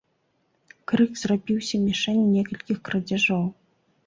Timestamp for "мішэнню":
1.85-2.25